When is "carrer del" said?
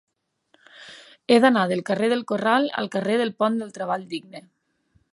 1.91-2.25, 2.99-3.37